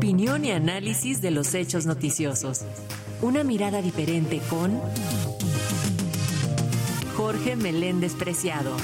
[0.00, 2.64] Opinión y análisis de los hechos noticiosos.
[3.20, 4.80] Una mirada diferente con
[7.18, 8.74] Jorge Meléndez Preciado.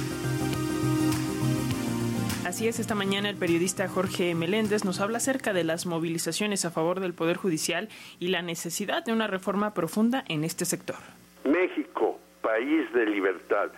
[2.45, 6.71] Así es, esta mañana el periodista Jorge Meléndez nos habla acerca de las movilizaciones a
[6.71, 7.89] favor del Poder Judicial
[8.21, 10.97] y la necesidad de una reforma profunda en este sector.
[11.45, 13.73] México, país de libertades.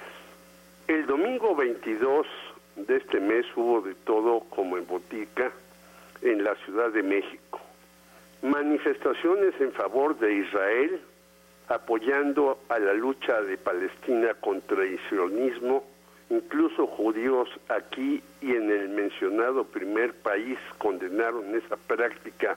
[0.89, 2.27] El domingo 22
[2.89, 5.53] de este mes hubo de todo como en botica
[6.23, 7.61] en la Ciudad de México.
[8.43, 11.01] Manifestaciones en favor de Israel,
[11.69, 15.85] apoyando a la lucha de Palestina contra el sionismo,
[16.31, 22.57] incluso judíos aquí y en el mencionado primer país condenaron esa práctica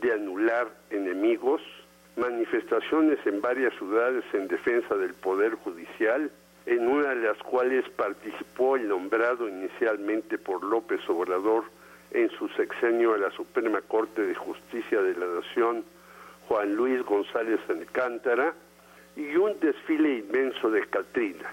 [0.00, 1.60] de anular enemigos,
[2.16, 6.30] manifestaciones en varias ciudades en defensa del Poder Judicial,
[6.66, 11.64] en una de las cuales participó el nombrado inicialmente por López Obrador
[12.12, 15.84] en su sexenio a la Suprema Corte de Justicia de la Nación,
[16.48, 18.54] Juan Luis González Alcántara,
[19.16, 21.52] y un desfile inmenso de Catrinas.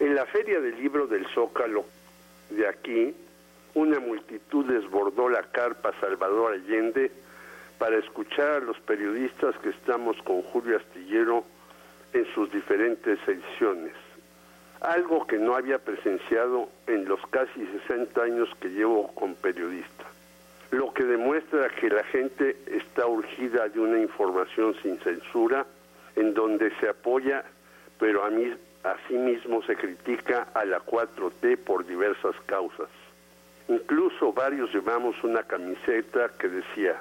[0.00, 1.84] En la Feria del Libro del Zócalo
[2.50, 3.14] de aquí,
[3.74, 7.10] una multitud desbordó la carpa Salvador Allende
[7.78, 11.44] para escuchar a los periodistas que estamos con Julio Astillero
[12.12, 13.94] en sus diferentes ediciones
[14.82, 20.04] algo que no había presenciado en los casi 60 años que llevo con periodista,
[20.72, 25.66] lo que demuestra que la gente está urgida de una información sin censura,
[26.16, 27.44] en donde se apoya,
[27.98, 32.88] pero a mí, asimismo se critica a la 4T por diversas causas.
[33.68, 37.00] Incluso varios llevamos una camiseta que decía,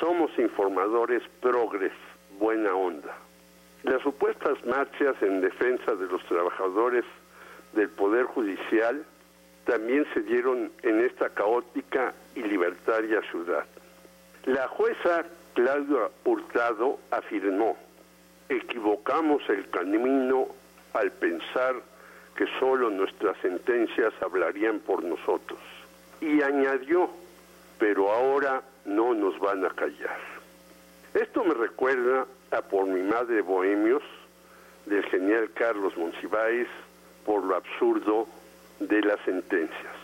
[0.00, 1.92] somos informadores progres,
[2.38, 3.14] buena onda.
[3.84, 7.04] Las supuestas marchas en defensa de los trabajadores
[7.74, 9.04] del Poder Judicial
[9.66, 13.64] también se dieron en esta caótica y libertaria ciudad.
[14.46, 17.76] La jueza Claudia Hurtado afirmó,
[18.48, 20.48] equivocamos el camino
[20.94, 21.76] al pensar
[22.36, 25.58] que solo nuestras sentencias hablarían por nosotros.
[26.22, 27.10] Y añadió,
[27.78, 30.18] pero ahora no nos van a callar.
[31.12, 32.26] Esto me recuerda
[32.62, 34.02] por mi madre Bohemios,
[34.86, 36.68] del genial Carlos Monsiváis,
[37.24, 38.26] por lo absurdo
[38.80, 39.94] de las sentencias.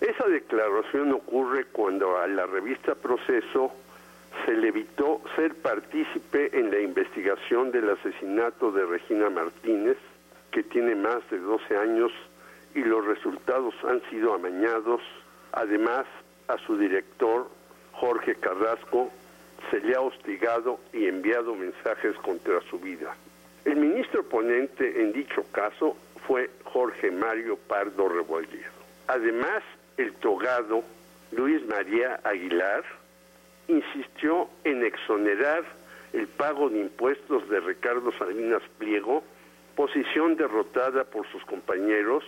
[0.00, 3.72] Esa declaración ocurre cuando a la revista Proceso
[4.44, 9.96] se le evitó ser partícipe en la investigación del asesinato de Regina Martínez,
[10.52, 12.12] que tiene más de 12 años
[12.74, 15.00] y los resultados han sido amañados.
[15.52, 16.06] Además,
[16.46, 17.48] a su director,
[17.92, 19.10] Jorge Carrasco,
[19.70, 23.14] se le ha hostigado y enviado mensajes contra su vida.
[23.64, 25.96] El ministro ponente en dicho caso
[26.26, 28.78] fue Jorge Mario Pardo Rebolledo.
[29.08, 29.62] Además,
[29.96, 30.82] el togado
[31.32, 32.84] Luis María Aguilar
[33.66, 35.64] insistió en exonerar
[36.12, 39.22] el pago de impuestos de Ricardo Salinas Pliego,
[39.76, 42.24] posición derrotada por sus compañeros,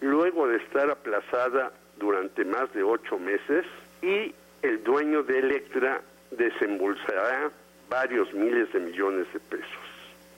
[0.00, 3.64] luego de estar aplazada durante más de ocho meses,
[4.02, 7.50] y el dueño de Electra desembolsará
[7.88, 9.66] varios miles de millones de pesos.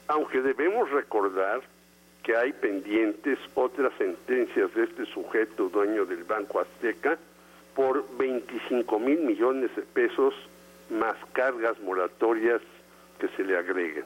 [0.08, 1.60] Aunque debemos recordar
[2.22, 7.18] que hay pendientes otras sentencias de este sujeto dueño del Banco Azteca
[7.74, 10.34] por 25 mil millones de pesos
[10.90, 12.60] más cargas moratorias
[13.18, 14.04] que se le agreguen.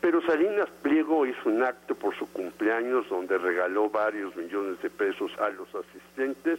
[0.00, 5.30] Pero Salinas Pliego hizo un acto por su cumpleaños donde regaló varios millones de pesos
[5.38, 6.58] a los asistentes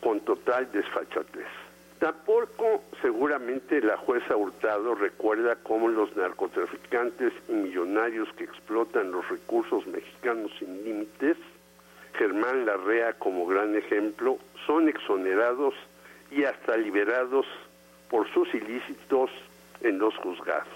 [0.00, 1.67] con total desfachatez.
[1.98, 9.84] Tampoco seguramente la jueza Hurtado recuerda cómo los narcotraficantes y millonarios que explotan los recursos
[9.88, 11.36] mexicanos sin límites,
[12.14, 15.74] Germán Larrea como gran ejemplo, son exonerados
[16.30, 17.46] y hasta liberados
[18.08, 19.30] por sus ilícitos
[19.80, 20.68] en los juzgados.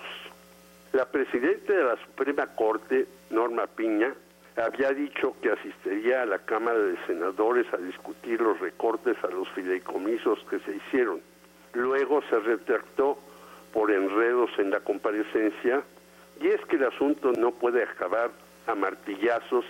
[0.92, 4.12] La presidenta de la Suprema Corte, Norma Piña,
[4.56, 9.48] había dicho que asistiría a la Cámara de Senadores a discutir los recortes a los
[9.50, 11.20] fideicomisos que se hicieron.
[11.72, 13.18] Luego se retractó
[13.72, 15.82] por enredos en la comparecencia
[16.40, 18.30] y es que el asunto no puede acabar
[18.66, 19.64] a martillazos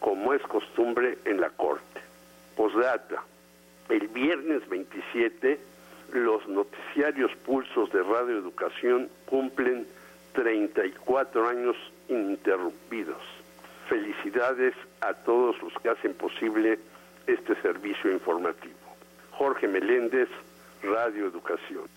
[0.00, 2.00] como es costumbre en la Corte.
[2.56, 3.22] Posdata,
[3.90, 5.60] el viernes 27
[6.12, 9.86] los noticiarios pulsos de Radio Educación cumplen
[10.32, 11.76] 34 años
[12.08, 13.20] ininterrumpidos
[13.88, 16.78] Felicidades a todos los que hacen posible
[17.26, 18.74] este servicio informativo.
[19.32, 20.28] Jorge Meléndez,
[20.82, 21.95] Radio Educación.